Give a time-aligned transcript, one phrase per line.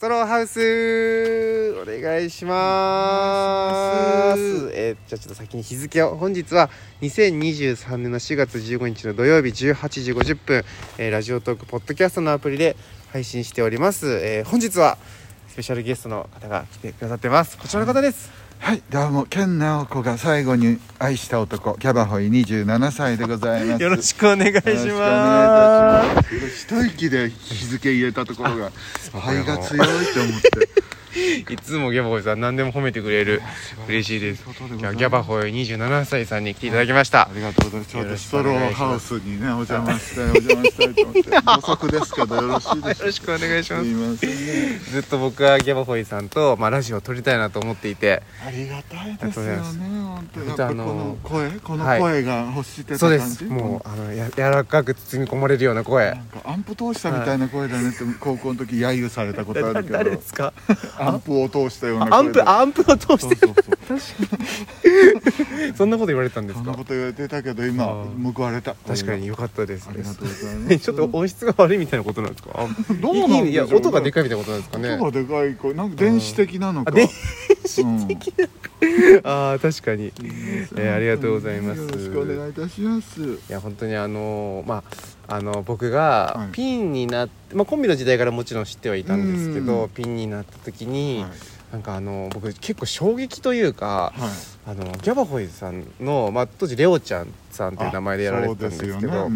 [0.00, 1.74] ストローハウス。
[1.78, 4.70] お願いします。
[4.72, 6.16] えーじゃあちょっと先に日付を。
[6.16, 6.70] 本日は
[7.02, 10.64] 2023年の4月15日の土曜日18時50分、
[10.96, 12.76] えーラジオトークポッドキャストのアプリで
[13.12, 15.19] 配信しております、えー本日はス
[15.60, 18.30] ペシャルゲストの方が来てくださってますこちらの方です、
[18.60, 23.82] はい、どうも、健直子が最後に愛した男、キャバホイ27歳でございます。
[23.82, 26.64] よろしくお願いしまたします。
[26.64, 28.70] 一息で日付入れたところが、
[29.12, 30.89] 肺が強いと思って。
[31.12, 31.18] す
[31.52, 33.42] いつもギャバホイさん何でも褒めてくれる
[33.88, 37.90] 嬉しいですいます今日はギャバホイ27歳さんに来ていただきましたありがとうございます。
[37.90, 41.38] ちょうどよろしストローハウスにね、お邪魔して、 お邪魔したいと思って。
[41.60, 42.88] 補足ですけど、よろしいでしょうか？
[42.90, 44.80] よろしくお願いしますね。
[44.92, 49.56] ずっと僕はギャバホイさんと、まあ、ラジオを撮りたいなと思っていてありがたいですよね。
[49.58, 53.38] 本当本当あのやっぱこの声、このはい声が欲してたそう感じ？
[53.38, 60.52] ですもうあのや柔らかく包み込まれるような声なんかアンプ通したみたいな声だねって高校の時揶揄されたことあるけど 誰ですか？
[61.00, 64.00] アンプを通したようなあアンプアンプを通してそうそうそう
[65.76, 66.64] そんなこと言われてたんですか？
[66.64, 68.74] そんなこと言われてたけど今報われた。
[68.74, 70.78] 確かに良かったですありがとうございます。
[70.78, 72.50] ちょっと音質が悪いみたいなことなんですか？
[72.54, 72.66] あ
[73.00, 74.94] どうなんでしょういいいや音がでかいみたいなことなんですかね。
[74.94, 75.74] 音がでかい声。
[75.74, 76.90] なんか電子的なのか。
[76.90, 78.34] あ電子的
[79.24, 80.12] ああ確かに。
[80.22, 81.80] えーありがとうございます。
[81.80, 83.20] よろしくお願いいたします。
[83.22, 84.82] いや本当にあのま
[85.28, 85.90] ああの僕はい。
[85.90, 91.30] がピンになって、まあ、コンビの時代からもちろん知ってはいたんですけど、うんピンになった時に、はい。
[91.72, 94.70] なんかあの僕結構衝撃というかはい。
[94.70, 99.32] あのギャバホイさんの、まあ、当時レオちゃんさんっていう名前でやられてたんですけどね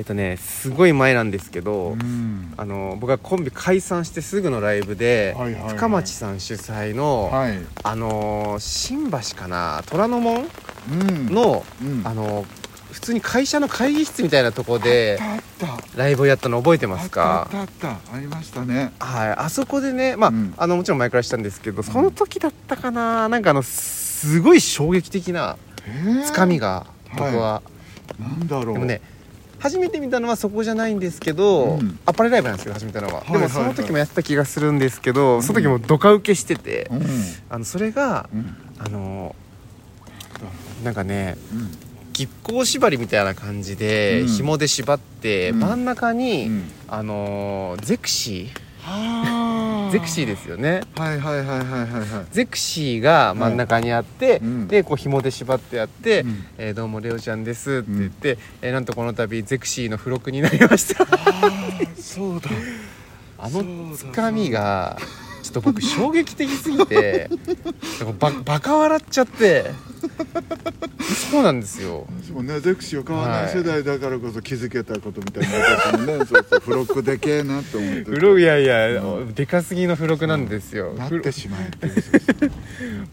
[0.00, 2.00] えっとねすごい前なんですけど、うん。
[2.00, 5.74] うんあの僕がコンビ解散してすぐのライブで、はいはいはい。
[5.74, 7.58] 深町さん主催の、はい。
[7.82, 10.46] あの新橋かな虎ノ門
[10.90, 11.26] うん。
[11.26, 12.02] の、うん。
[12.06, 12.46] あの
[12.92, 15.18] 普通に会社の会議室みたいなとこで
[15.96, 17.42] ライブをやったの覚えてますか？
[17.42, 18.94] あったあったありましたね。
[19.00, 19.28] はい。
[19.32, 20.54] あそこでねまあ、うん。
[20.56, 25.58] あのもちろん前からしたんですけどその時だったかななんかあのすごい衝撃的な
[26.24, 27.62] つかみがが僕は、
[28.18, 28.74] なんだろう。
[28.74, 29.02] でもね
[29.60, 31.98] 初めて見たのはそこじゃないんですけど、うん。
[32.06, 35.42] アパレライブなんですけど始めたのは、はいでもその時もやってた気がするんですけど、うん。
[35.42, 37.02] その時もドカ受けしてて、うん
[37.50, 38.56] あのそれがうん。
[38.78, 39.36] あの
[40.82, 41.70] なんかねうん。
[42.12, 44.28] 亀甲縛りみたいな感じで、うん。
[44.28, 45.60] 紐で縛って、うん。
[45.60, 46.64] 真ん中に、うん。
[46.88, 48.48] あのゼクシ
[48.82, 49.39] はあー
[49.90, 50.82] ゼクシーですよね。
[50.96, 52.26] はいはいはいはいはいはい。
[52.30, 54.68] ゼクシーが真ん中にあって、うん。
[54.68, 56.44] でこう紐で縛ってあって、うん。
[56.58, 61.06] えーどうもレオちゃんです」って言って、えーなんとこの度ゼクシーの付録になりました。
[62.00, 62.50] そうだ。
[63.38, 63.96] あのだ。
[63.96, 64.98] つかみが
[65.42, 67.30] ちょっと僕衝撃的すぎて
[68.18, 69.70] ババカ笑っちゃって
[71.02, 72.06] そうなんですよ。
[72.42, 75.48] ねゼクシーを買わないはい世代だからこそ気づけたことみたいな
[75.92, 82.50] 私もねそうそう付録でけえなって思って付録いやいや、うでかすぎの付録なんですよ、なってしまえって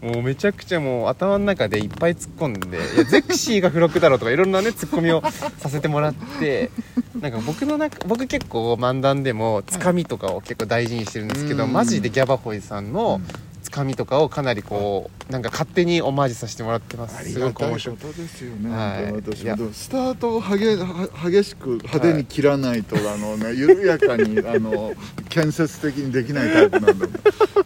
[0.00, 5.22] もうめちゃくちゃもう頭の中でいっぱい突っ込んで「いやゼクシーが付録だろ」とかいろんなねツッコミを
[5.58, 6.70] させてもらって
[7.20, 11.72] なんか僕の中僕結構漫談でもつかみとかを結構大事にしてるんですけど、うん。
[11.72, 13.20] マジでギャバホイさんの
[13.62, 17.16] つかみとかをかなりこうなんか勝手にオマージュさせてもらってます。
[17.16, 19.12] すありがたいことですよね、はい。
[19.12, 19.72] 私も。
[19.72, 24.94] スタートをはげは激しく派手に切らないと、あの ね緩やかにあの
[25.28, 27.06] 建設的にできないタイプなんだ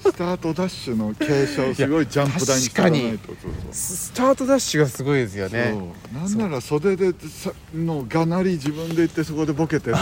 [0.00, 3.32] スタートダッシュの継承すごいジャンプ台にしたらないと。
[3.70, 5.78] ススタートダッシュがすごいですよね。
[6.12, 9.96] なんなら袖でさのがなり自分で言ってそこでボケてる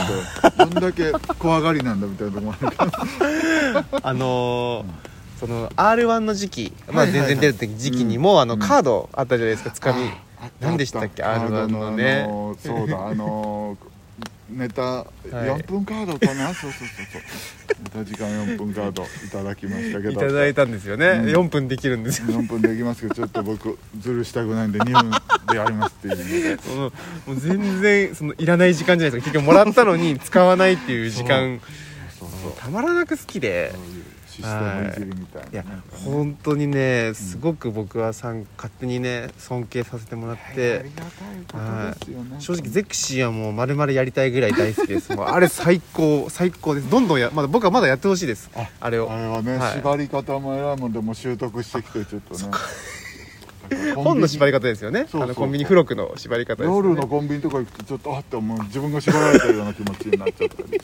[0.56, 4.00] と どんだけ怖がりなんだみたいなとこもあるけど。
[4.02, 10.10] あのーその r 1の時期、まあ、全然出る時期にも、あのうんカードあったじゃないですかつかみ、
[10.60, 12.28] 何でしたっけあ R1 のね。
[12.62, 13.78] そうだあの
[14.50, 17.22] ネタ4分カードかな、そうそうそうそう。
[17.84, 20.10] ネタ時間4分カードいただきましたけど。
[20.10, 21.24] いただいたんですよね、うん。
[21.26, 25.10] 4分できるんですよ4分できますけどちょっと僕ずるしたくないんで2分
[25.46, 26.90] でやりますっていうので。
[27.26, 29.32] もう全然そのいらない時間じゃないですか。
[29.32, 31.60] 結局もらったのに使わないっていう時間。
[32.58, 33.70] たまらなく好きで。
[33.72, 35.56] そういうシステムいじりみたいい。
[35.56, 35.64] や
[36.04, 40.84] 本当にねすごく僕はさん勝手にね尊敬させてもらっあて
[42.38, 45.12] 正直ゼクシーはもう丸々やりたいぐらい大好きです。
[45.16, 46.88] もうあれ最高最高です。
[46.90, 48.50] どんどんやまだ僕はまだやってほしいです。
[48.54, 49.10] ああれを。
[49.10, 49.72] あれはね、はい。
[49.74, 52.50] 縛り方も選ぶんでも習得してきてちょっとね
[53.94, 55.06] 本の縛り方方ですよね。
[55.12, 56.88] あのコンビニ付録の縛り方ですよね。
[56.88, 60.80] 夜のコンビニとか行くとちょっとあって思う自分が縛られてるような気持ちになっちゃったり。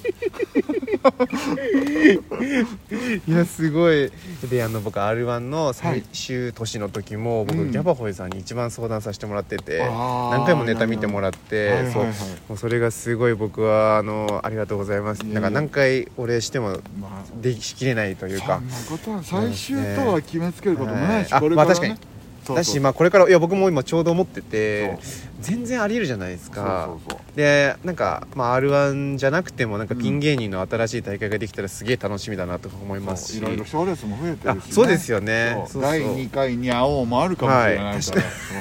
[3.27, 4.11] いやすごい。
[4.51, 12.07] であの僕 r 1の最終年の時も、僕、うんギャバホイさんに一番相談させてもらってて何回もネタ見てもらって、はいはいはい。
[12.49, 15.21] もうそれがすごい僕はあのありがとうございます。
[15.21, 17.27] なんか何回お礼してもまあ。
[17.41, 18.63] でききれないというか。
[18.69, 21.41] そんなことは最終とは決めつけることもないし、はい。
[21.41, 21.73] これから、ね。
[21.73, 22.16] あまあ確かに
[22.55, 24.99] だし、まあ、これからいや僕も今ちょうど思ってて
[25.41, 26.91] 全然ありえるじゃないですか。
[27.35, 33.39] でなんか、まあ、r 1じゃなくてもなんかピン芸人の新しい大会ができたらすげえ楽しみだなと思いますし。
[33.39, 35.53] いろいろ賞レースも増えてるし、ね、あそうですよね。
[35.55, 35.67] そう。
[35.67, 35.93] そうそう。
[35.93, 38.01] 第2回に青もあるかもしれないから、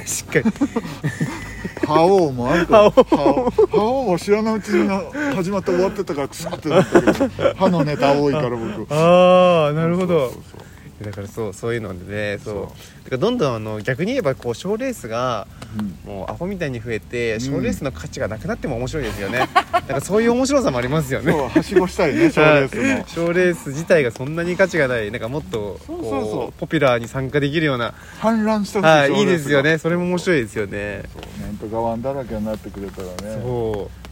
[0.05, 0.45] しっかり
[1.87, 3.49] 覇王もあるから覇王。
[3.49, 5.01] 覇王は知らないうちにな
[5.35, 7.13] 始まって終わってたからくさってなってる
[7.55, 8.93] 歯のネタ多いから僕。
[8.93, 10.29] ああなるほど。
[10.29, 10.64] そうそうそう
[11.01, 12.55] だからそうそういうのでねそう。
[12.55, 12.71] だか
[13.11, 15.47] らどんどんあの逆に言えばこう賞レースが
[15.77, 15.95] うん。
[16.05, 17.41] もうアホみたいに増えてん。
[17.41, 21.31] 賞レースの価値がなくなっても面白いですよね、なんかそういう面白さもありますよね。
[21.31, 27.93] そうはしごしたいね賞レースの賞レース自体がそんなに価値がないなんかもっとそうそうポピュラーに参加できるような。
[28.19, 29.77] 反乱してほしいはいいいですよね。
[29.77, 31.03] それも面白いですよね。
[31.13, 31.41] そう。
[31.41, 33.41] なんとかワンだらけになってくれたらね。
[33.41, 34.04] そう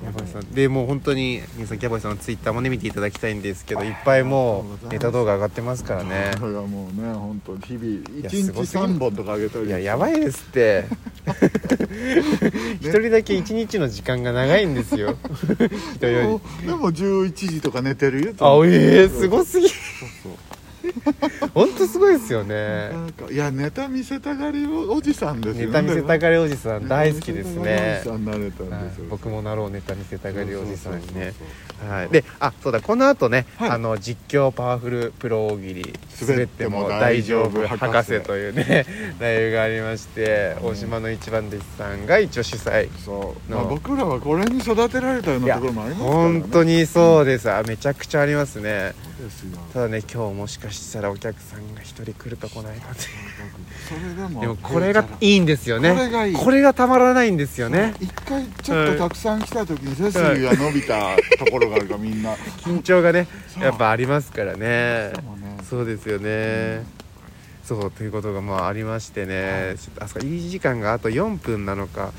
[0.00, 0.42] ギャボイさん。
[0.52, 6.32] でもう本当に皆さんギャボイさんのツイッターもね見ていただきたいんですけどいっぱいもうネタ動画上がってますからね。
[6.38, 7.84] それがもうね本当日々
[8.22, 8.88] や1日すごすぎる。
[8.88, 10.86] 3本とか上げたりいややばいですって。
[12.80, 15.16] 一人だけ一日の時間が長いんですよ。
[15.94, 19.79] 人でよりもでも11時とか寝てるよあええすごすぎそうそう
[21.54, 22.90] 本当すごいですよね。
[22.90, 28.02] なんかいやネタ見せたがりおおじさんですよネタ見せたががりおじさん大好きですね。
[29.08, 31.32] 僕もなろうネタ見せたがりおじさんにね。
[31.88, 32.08] はい。
[32.08, 33.70] であそうだこの後ね、はい。
[33.70, 38.20] あの実況パワフルプロ大喜利滑っててもも大大丈丈夫夫博士。
[38.20, 38.86] というね
[39.18, 42.88] ライブがありまして大島の一番弟子さんが一応主催。
[43.04, 43.58] そう、の。
[43.58, 46.40] まあ、僕らはこれに育てられたようなところもありますからね。
[46.40, 47.50] 本当にそうです。
[47.50, 48.94] あめちゃくちゃありますね
[49.72, 53.02] ただね今日もしかしたらお客さんが一人来るか来ないかって。
[53.88, 55.92] それでもでもこれがいいんですよね。
[55.92, 56.34] これがいい。
[56.34, 57.94] これがたまらないんですよね。
[58.00, 62.34] 一回ちょっとたくさん来た時に背筋が伸びたところがあるからみんな。
[62.34, 63.26] 緊張がね
[63.60, 65.12] やっぱありますからね。
[65.68, 66.84] そうですよね、
[67.64, 72.12] そうということがまあありましてね、ちょっとあそこ入り時間があと4分なのか。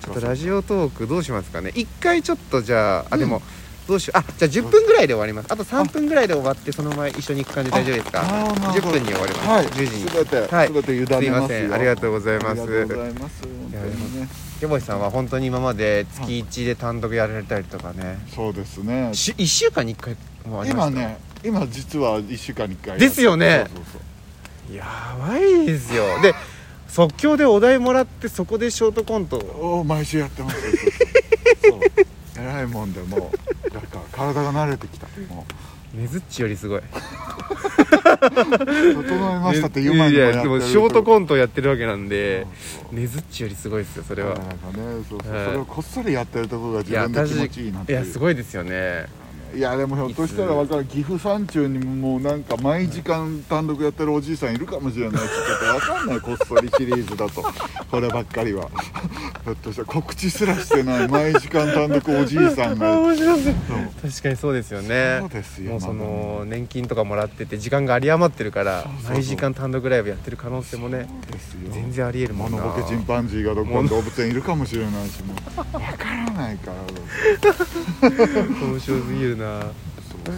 [0.00, 1.70] ちょっとラジオトークどうしますかね。
[1.74, 3.42] 一回ちょっとじゃああでも、
[3.86, 4.18] どうしよう。
[4.18, 5.46] あじゃあ10分ぐらいで終わります。
[5.50, 8.22] あと3分ぐらいで終わってそのまま一緒に行く感じで大丈夫ですか？
[8.22, 9.66] あなるほどなる10ほど分に終わります、はい。
[9.66, 10.04] 10時に。
[10.10, 10.72] 全て、はい。
[10.72, 11.20] 全て委ねますよ。
[11.20, 11.72] すいません。
[11.74, 12.50] ありがとうございます。
[12.50, 13.42] ありがとうございます。
[13.42, 14.80] や本当にね。
[14.80, 19.10] さんは本当に今まで月1で単独やられたりとかね、そうですね。
[19.12, 20.16] し1週間に1回
[20.48, 21.00] もありました？
[21.00, 23.66] 今ね今実は1週間に1回ですよね。
[24.72, 24.84] や
[25.20, 26.04] ばいですよ。
[26.22, 26.34] で
[26.88, 30.56] 即興でお題もらってそこでショートコントおお毎週やってます。
[31.68, 31.80] そう。
[32.40, 33.43] 偉いもんでもう
[34.14, 35.06] 体が慣れてきた。
[35.32, 35.46] も
[35.94, 36.80] ねずっちよりすごい。
[36.80, 36.82] う
[39.04, 42.46] 整えましたって言う前にもやってるいやでもショートコントやってるわけなんで
[42.90, 44.36] ねずっちよりすごいですよそれは。
[44.36, 45.46] なんかねそうそう、はい。
[45.46, 48.02] それをこっそりやってるところが自分で気持ちいいなっていう。
[48.02, 49.06] いやすごいですよね
[49.54, 57.42] いやでもひょっとしたら分かる岐阜山中にももうなんか毎時間単独やってるおじいさんいるかもしれないしちょっと分かんないこっそりシリーズだと。
[57.90, 58.68] こればっかりは。
[59.44, 63.14] ひょっとしたら告知すらしてない毎時間単独おじいさんあが
[64.02, 65.18] 確かにそうですよね。
[65.20, 71.06] そうですよもうその年金とかもらってて時間が有り余ってるから毎時間単独ライブやってる可能性もね
[71.72, 72.58] 全然ありえるもんな。
[72.58, 75.93] モノボケチンパンジーがどっかの動物園いるかもしれないしもう分か
[76.24, 78.10] らないから。
[78.10, 79.60] 面白すぎるな。
[79.60, 79.70] そう
[80.26, 80.34] そう。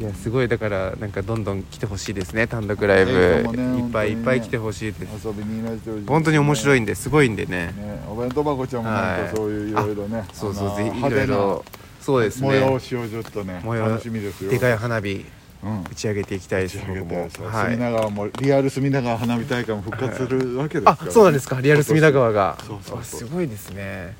[0.00, 3.12] いやすごいだからなんかどんどん来てほしいですね単独ライブ、
[3.52, 5.26] ねいっぱいいっぱい来てほしいです。
[5.26, 6.06] 遊びにいらしてほしいね。
[6.06, 7.74] 本当に面白いんですごいんでね。
[7.76, 9.30] ねお弁当箱ちゃんもなんはい。
[9.30, 11.64] かそういういろいろねそうそうぜひいろいろ
[12.00, 12.48] そうですね。
[12.48, 14.50] 催しをちょっとね催楽しみですよ。
[14.52, 15.24] でかい花火
[15.64, 15.82] うん。
[15.82, 17.28] 打ち上げていきたいで僕も。
[17.48, 17.72] はい。
[17.72, 21.08] 隅田川もリアル隅田川花火大会も復活するわけですから。
[21.08, 21.60] あそうなんですか。
[21.60, 22.56] リアル隅田川が。
[22.64, 24.14] そうそうすごいですね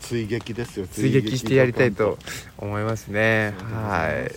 [0.00, 2.18] 追撃ですよ追撃してやりたいと
[2.58, 3.54] 思いますね。
[3.58, 4.34] はい。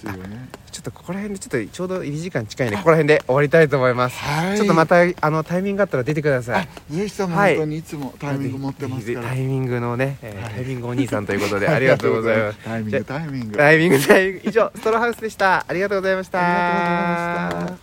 [0.72, 4.18] ちょっとここら辺でちょっとちょうど入り時間近いんでここら辺で終わりたいと思います。
[4.20, 4.58] はい。
[4.58, 6.68] ちょっとまたあのタイミングがあったら出てください。
[6.92, 7.84] ぜひともはい本当にい。
[7.84, 9.28] つもタイミング持ってますから。
[9.28, 10.54] タイミングのね、えーはい。
[10.54, 12.60] タイミングお兄さんということでありがとうございます。
[12.64, 13.58] タイミングタイミング。
[13.58, 14.42] タイミングタイミング。
[14.46, 15.66] 以上ストローハウスでした。
[15.68, 16.40] ありがとうございました。
[16.40, 17.78] ありがとうございました